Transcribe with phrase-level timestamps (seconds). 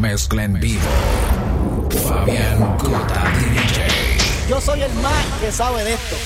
[0.00, 0.80] Mezcla en vivo.
[2.08, 4.48] Fabián Cota DJ.
[4.48, 6.16] Yo soy el más que sabe de esto.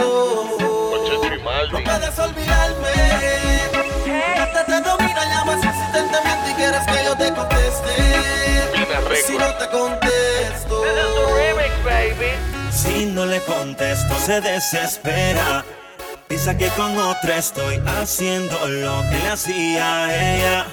[0.00, 1.70] pasó.
[1.72, 2.88] No puedes olvidarme.
[4.38, 7.90] Hasta te domina, llamas insistentemente y quieres que yo te conteste.
[9.26, 10.84] Si no te contesto.
[12.70, 15.64] Si no le contesto, se desespera.
[16.28, 20.66] Piensa que con otra estoy haciendo lo que le hacía a ella.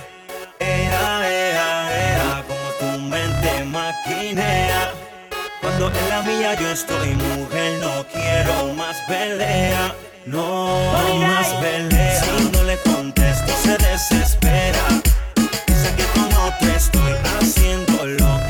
[5.95, 11.57] en la mía yo estoy, mujer, no quiero más pelea, no más eh.
[11.61, 12.23] pelea.
[12.23, 14.79] Si no le contesto se desespera,
[15.65, 18.46] piensa que con otro estoy haciendo haciéndolo.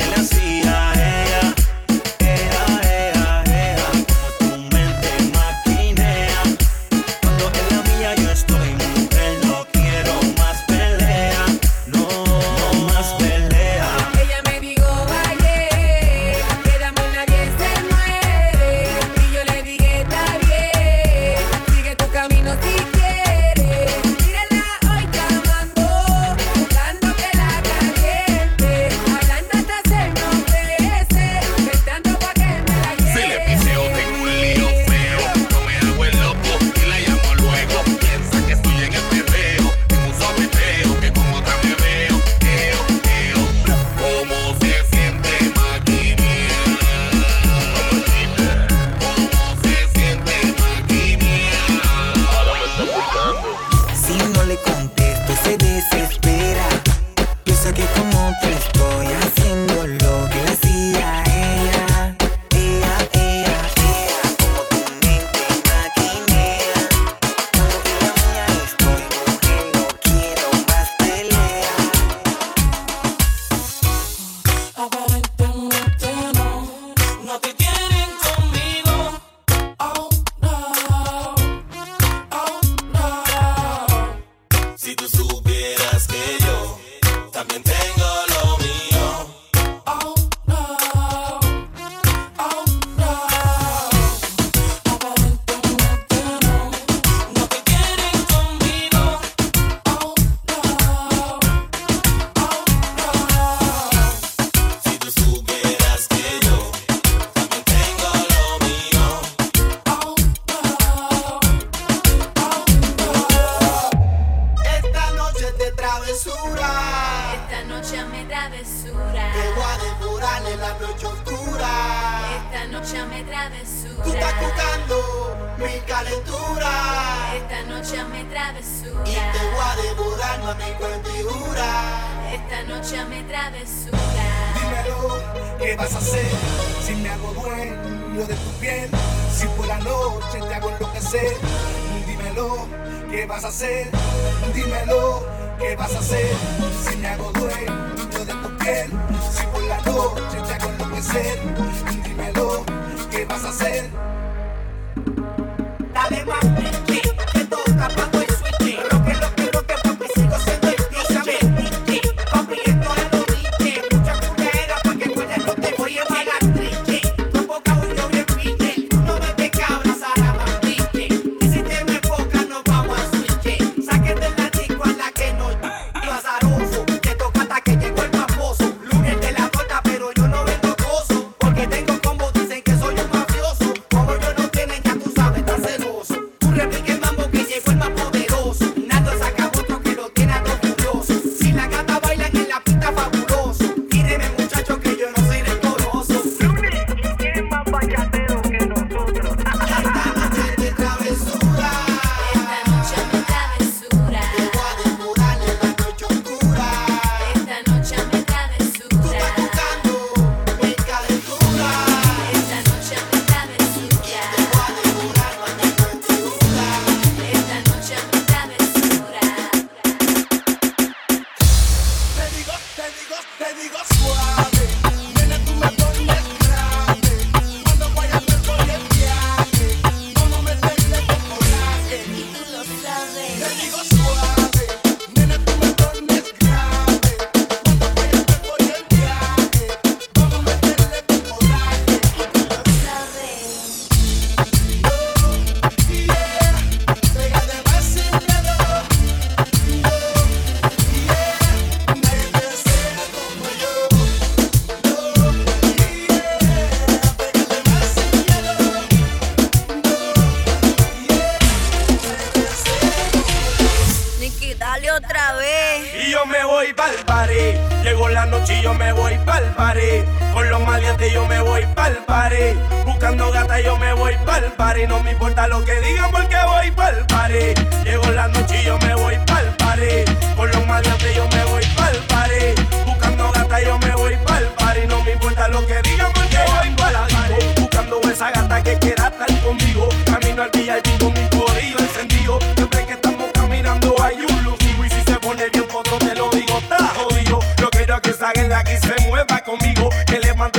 [270.34, 272.54] Con los maleantes yo me voy pa'l party.
[272.86, 274.88] Buscando gata yo me voy pa'l party.
[274.88, 277.54] No me importa lo que digan porque voy pa'l party.
[277.84, 280.06] Llegó la noche y yo me voy pa'l party.
[280.36, 281.27] Con los maleantes yo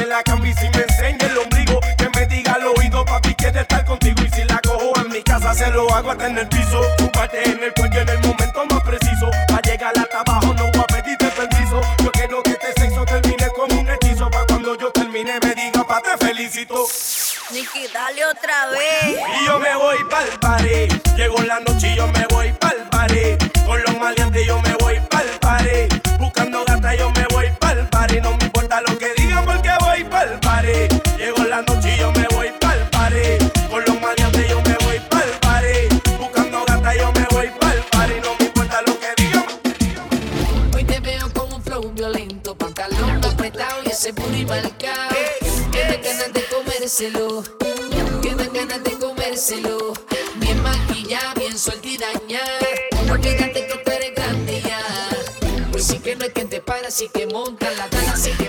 [0.09, 3.61] la cambie y si me enseña el ombligo, que me diga al oído, papi, quiere
[3.61, 4.23] estar contigo.
[4.25, 6.81] Y si la cojo en mi casa, se lo hago hasta en el piso.
[6.97, 9.31] Tu parte en el cuello en el momento más preciso.
[9.49, 11.81] Pa' llegar hasta abajo, no voy a pedirte permiso.
[12.03, 14.31] Yo quiero que este sexo termine como un hechizo.
[14.31, 16.87] Pa' cuando yo termine, me diga, pa' te felicito.
[17.51, 19.19] Niki, dale otra vez.
[19.41, 20.93] Y yo me voy pa'l pared.
[21.17, 23.39] Llegó la noche y yo me voy pa'l pared.
[23.67, 25.89] Con los maleantes yo me voy pa'l pared.
[26.19, 27.28] Buscando gata yo me voy.
[44.49, 45.15] marcado.
[45.71, 47.45] Quedan ganas de comérselo,
[48.23, 49.93] quedan ganas de comérselo.
[50.37, 52.69] Bien maquillada, bien suelta y dañada.
[53.07, 54.81] No olvídate que tú eres grande ya.
[55.71, 58.48] Pues sí que no es quien te para, sí que monta la gana, sí que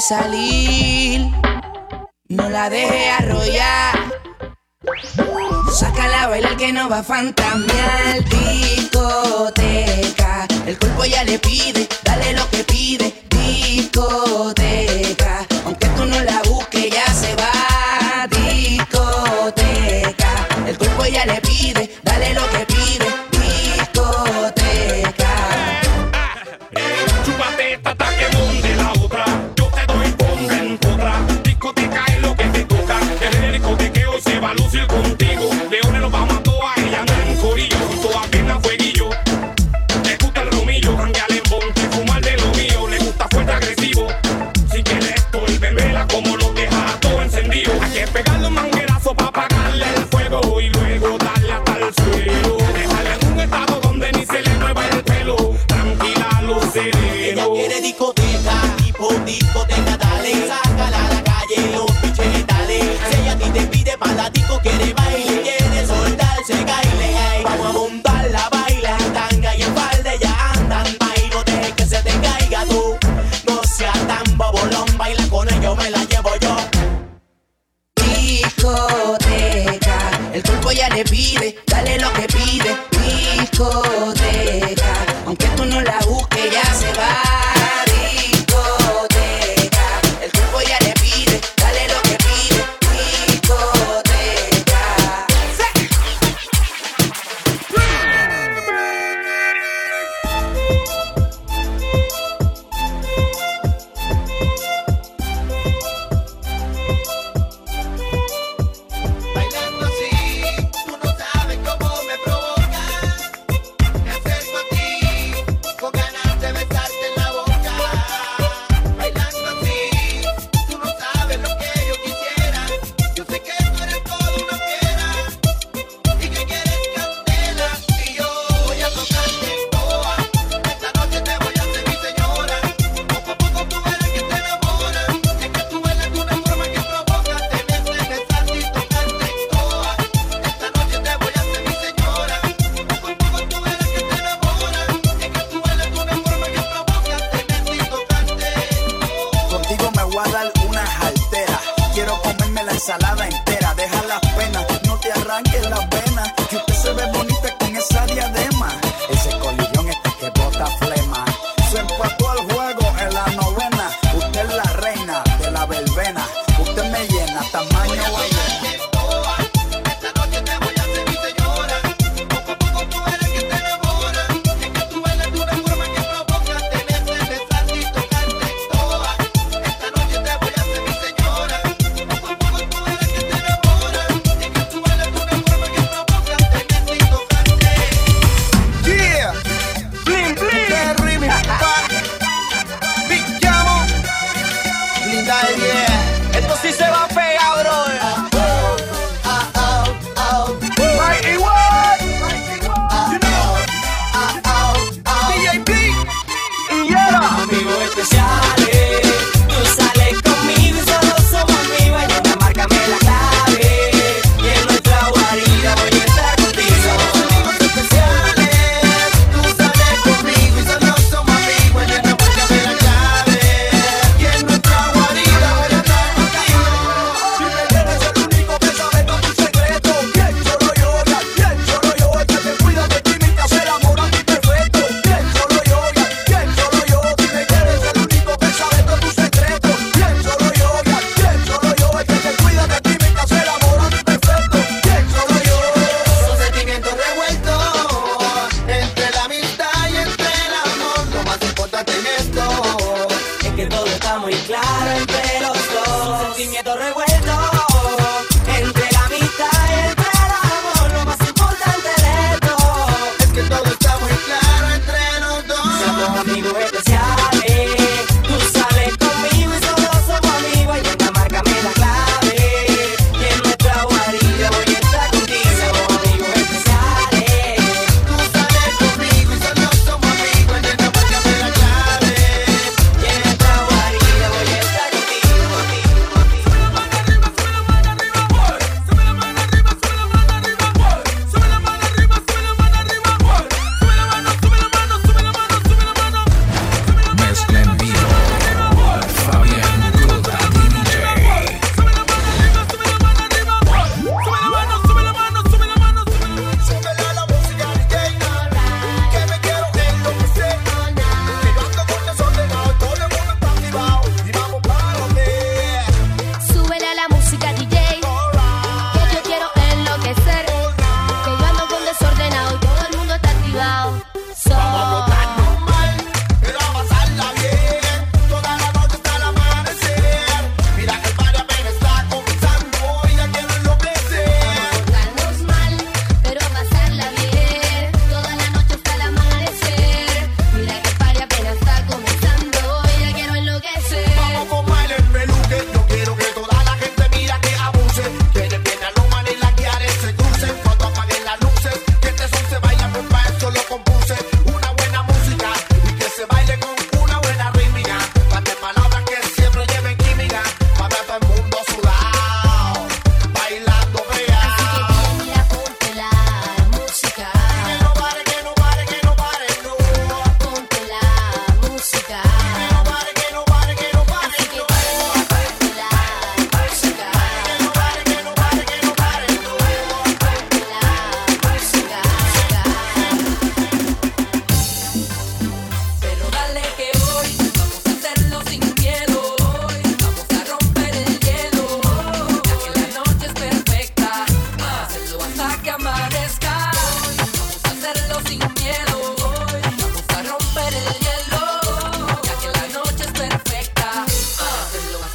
[0.00, 1.30] salir.
[2.28, 3.94] No la deje arrollar.
[5.72, 8.26] Sácala a bailar que no va a fantamear.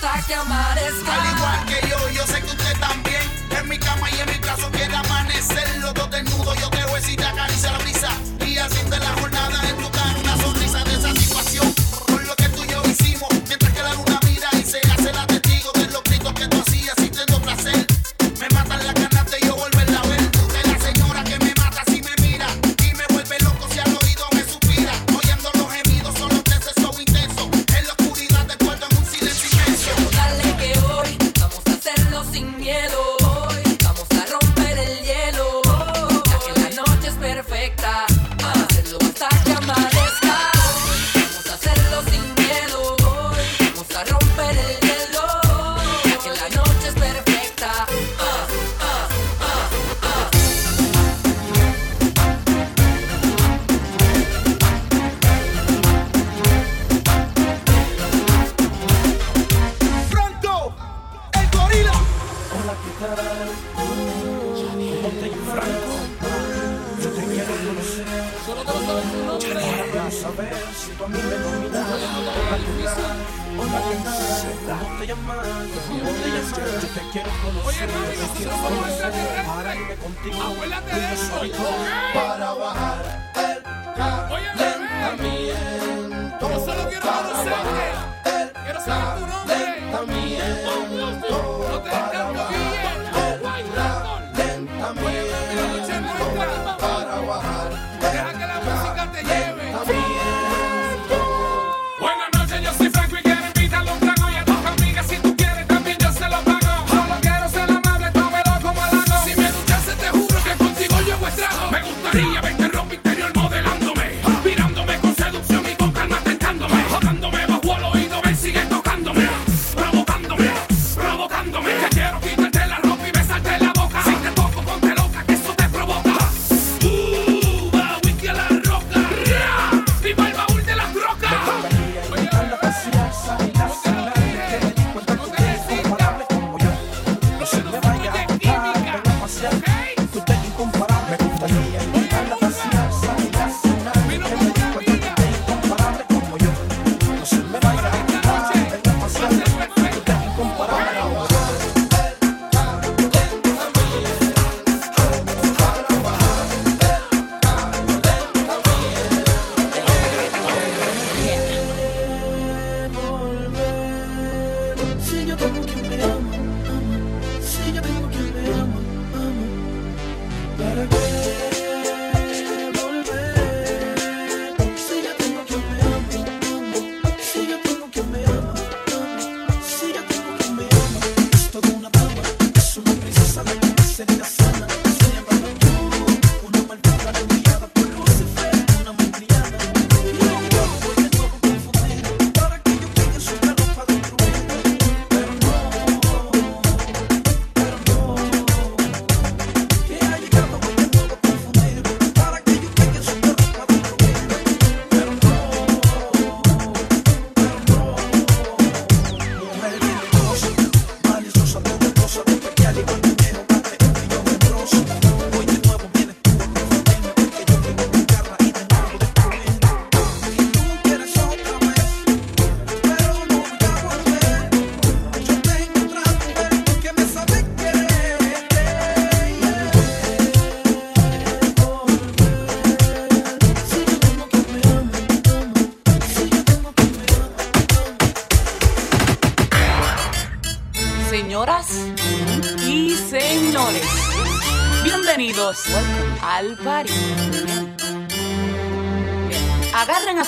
[0.04, 1.14] hasta que amanezca.
[1.14, 3.22] Al igual que yo, yo sé que usted también.
[3.52, 5.21] En mi cama y en mi caso queda más.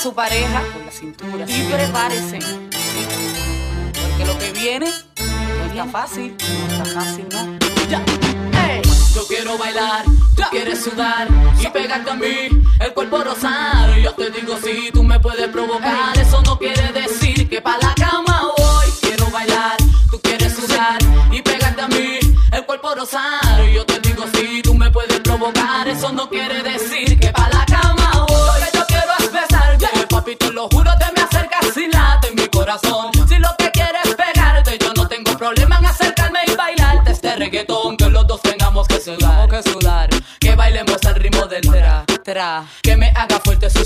[0.03, 2.39] su pareja con la cintura y prepárese.
[4.01, 7.57] Porque lo que viene no está fácil, no está fácil, ¿no?
[7.89, 8.03] Ya.
[9.15, 10.03] Yo quiero bailar,
[10.35, 12.49] tú quieres sudar y pegarte a mí,
[12.81, 13.95] el cuerpo rosado.
[13.95, 16.12] Yo te digo si tú me puedes provocar.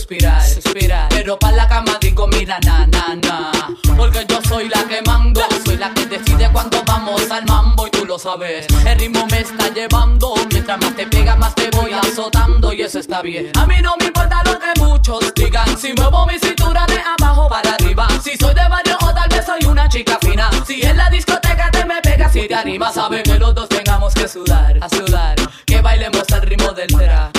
[0.08, 1.10] suspirar, suspirar.
[1.10, 3.52] Pero pa' la cama digo, mira, na, na, na.
[3.98, 7.92] Porque yo soy la que mando, soy la que decide cuando vamos al mambo y
[7.92, 8.68] tú lo sabes.
[8.86, 13.00] El ritmo me está llevando, mientras más te pega, más te voy azotando y eso
[13.00, 13.52] está bien.
[13.58, 17.50] A mí no me importa lo que muchos digan, si muevo mi cintura de abajo
[17.50, 18.08] para arriba.
[18.24, 20.50] Si soy de barrio o tal vez soy una chica fina.
[20.66, 24.14] Si en la discoteca te me pegas y te animas, sabe que los dos tengamos
[24.14, 25.36] que sudar, a sudar.
[25.66, 27.32] Que bailemos al ritmo del tera.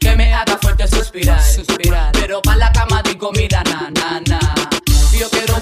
[0.00, 1.40] Que me haga fuerte suspirar.
[2.12, 4.40] Pero pa' la cama digo, mira, na, na, na.
[5.18, 5.57] Yo quiero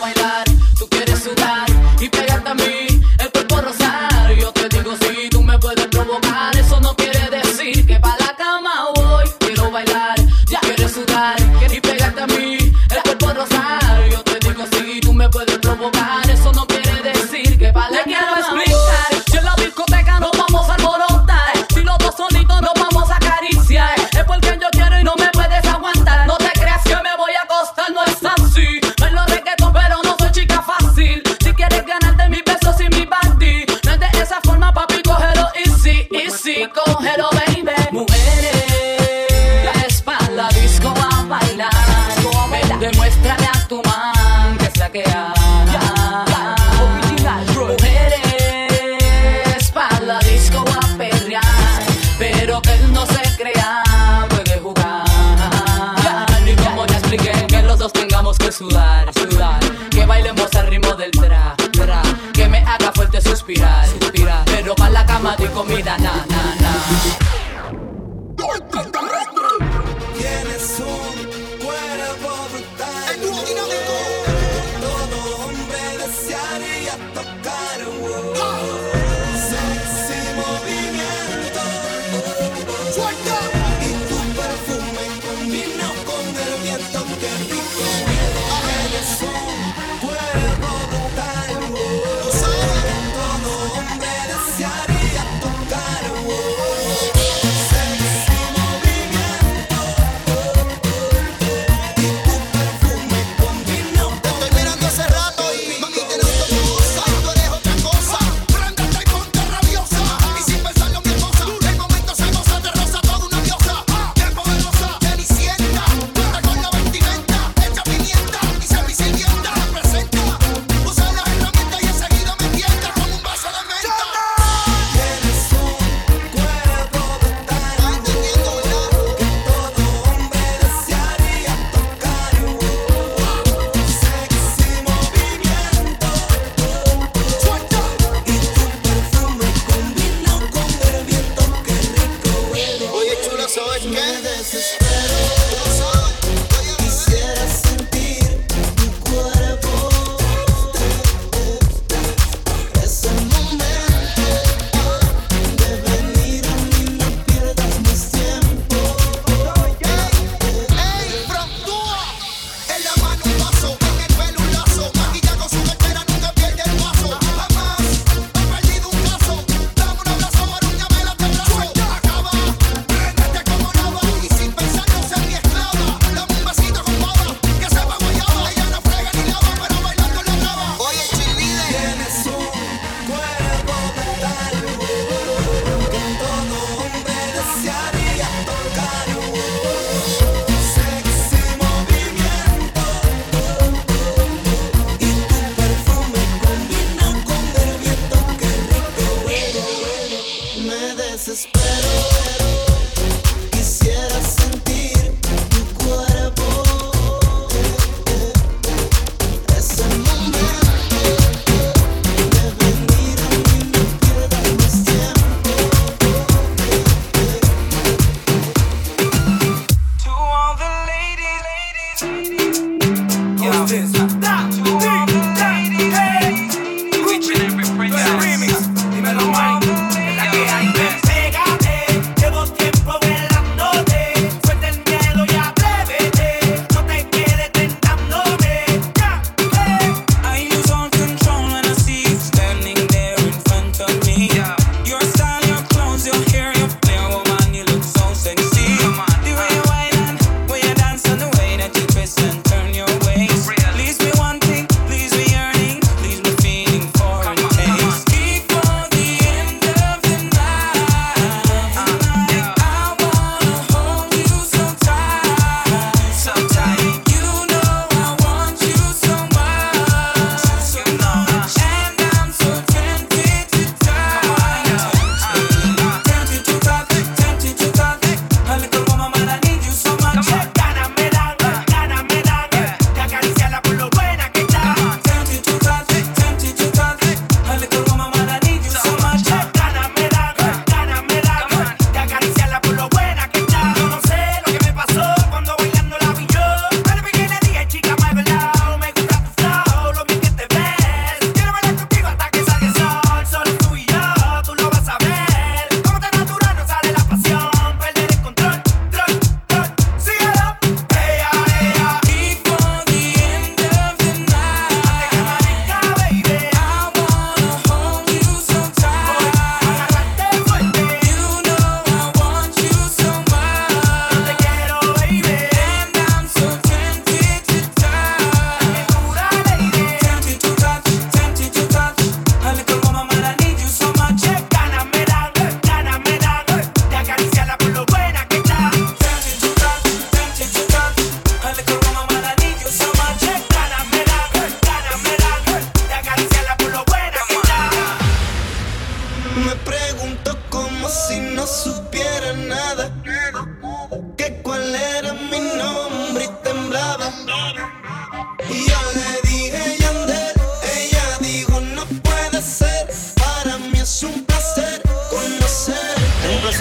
[58.56, 59.60] sudar, sudar.
[59.90, 62.02] Que bailemos al ritmo del tra, tra.
[62.32, 64.44] Que me haga fuerte suspirar, suspirar.
[64.46, 67.25] Pero pa' la cama de comida, na, na, na.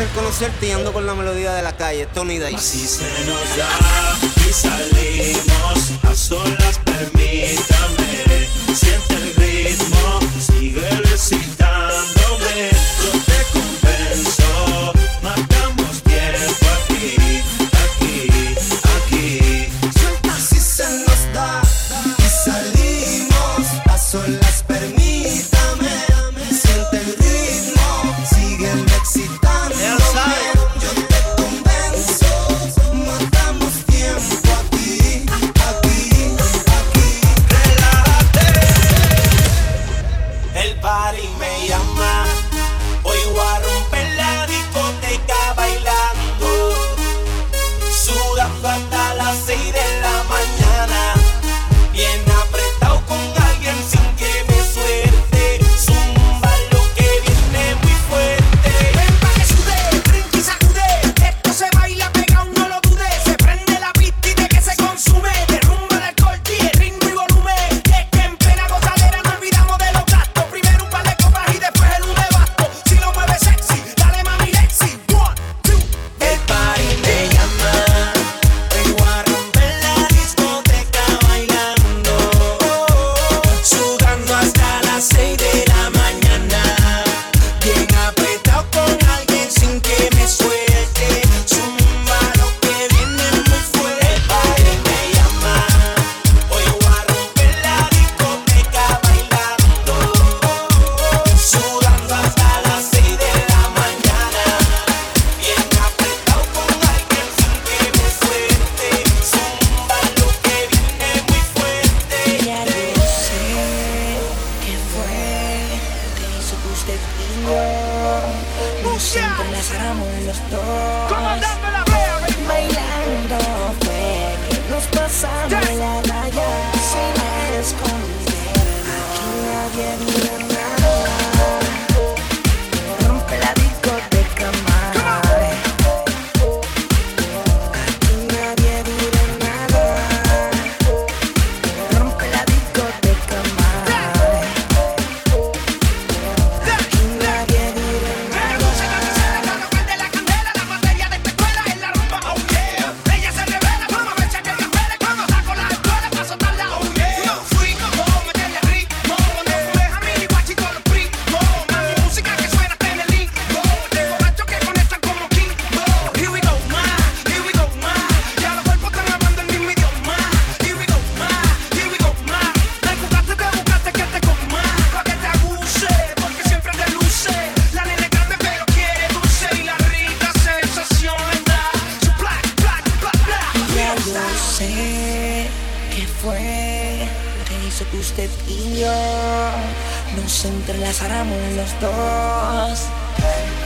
[0.05, 2.55] placer conocerte y ando con la melodía de la calle, Tony Dice.
[2.55, 3.67] Así se nos da
[4.47, 8.47] y salimos a solas, permítame.
[8.73, 12.71] Siente el ritmo, sigue recitándome.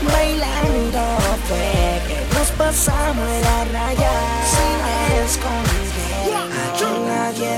[0.01, 1.01] bailando
[1.47, 4.11] fue que nos pasamos la raya
[4.51, 4.79] sin
[5.23, 5.99] esconder.
[6.65, 7.53] Aquí nadie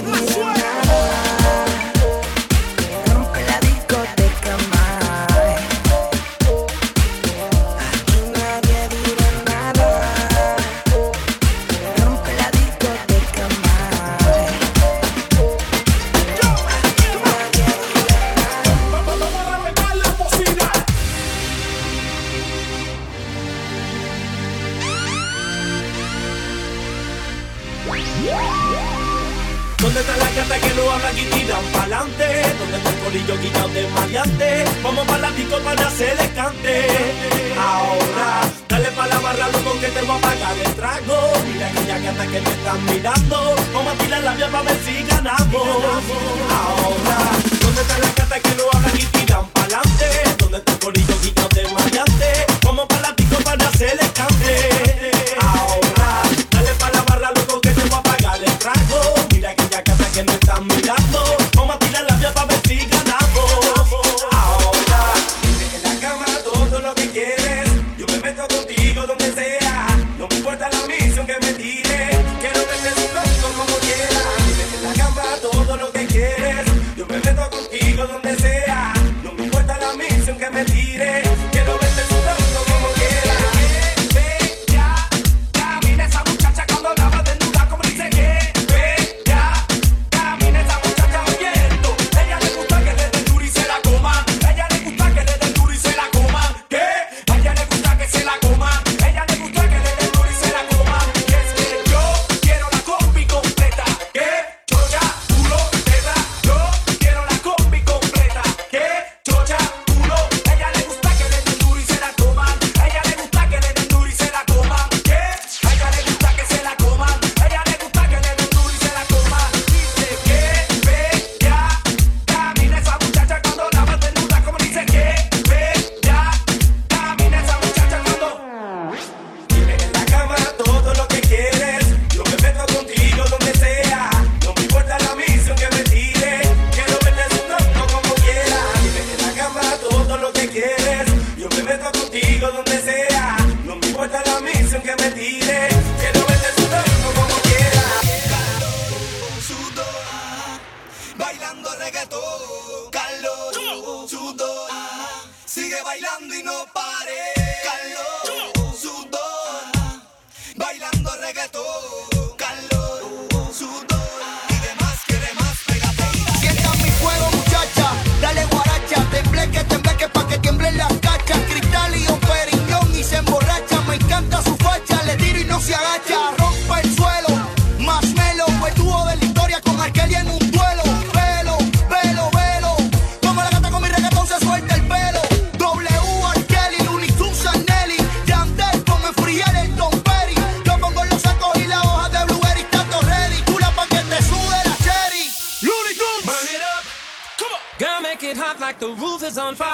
[199.38, 199.72] on fire.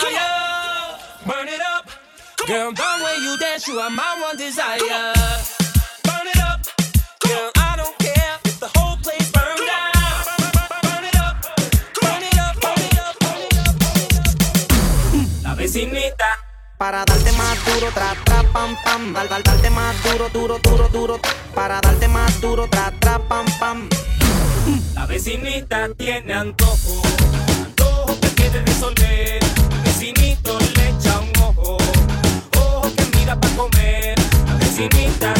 [1.26, 1.90] Burn it up.
[2.46, 3.90] Come way you dance, you are
[4.36, 5.14] desire.
[15.44, 16.26] La vecinita.
[16.78, 19.16] Para darte más duro, tra, tra, pam, pam.
[19.16, 21.20] Al, al, darte más duro, duro, duro, duro.
[21.56, 23.90] Para darte más duro, tra, tra, pam, pam.
[24.94, 27.02] La vecinita tiene antojo,
[27.66, 29.47] antojo que quiere resolver
[30.14, 31.78] vecinito le echa un ojo,
[32.58, 35.34] ojo que mira para comer, la vecinita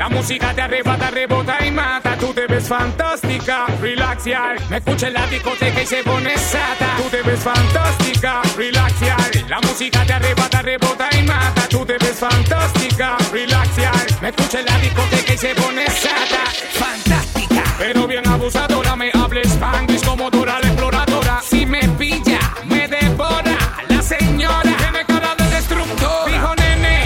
[0.00, 2.16] La música te arrebata, rebota y mata.
[2.16, 4.56] Tú te ves fantástica, relaxial.
[4.70, 6.96] Me escucha en la discoteca y se pone sata.
[6.96, 9.30] Tú te ves fantástica, relaxial.
[9.46, 11.68] La música te arrebata, rebota y mata.
[11.68, 14.06] Tú te ves fantástica, relaxial.
[14.22, 16.44] Me escucha en la discoteca y se pone sata.
[16.72, 17.62] Fantástica.
[17.78, 21.42] Pero bien abusadora, me hables spanglish como Dora la exploradora.
[21.42, 23.58] Si me pilla, me devora.
[23.90, 26.30] La señora tiene cara de destructor.
[26.30, 27.04] Dijo nene,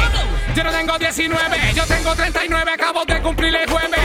[0.54, 1.63] yo no tengo 19.
[2.16, 4.03] 39, acabo de cumplir el jueves.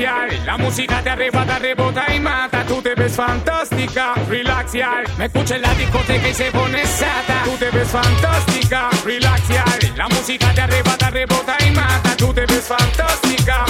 [0.00, 2.64] La música te arrebata, rebota y mata.
[2.64, 5.04] Tú te ves fantástica, relaxial.
[5.18, 7.42] Me escucha en la discoteca y se pone sata.
[7.44, 9.78] Tú te ves fantástica, relaxial.
[9.96, 12.16] La música te arrebata, rebota y mata.
[12.16, 13.66] Tú te ves fantástica.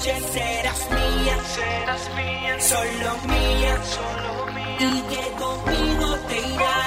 [0.00, 6.79] noche serás mía, serás mía, solo mía, solo mía, y que conmigo te irás.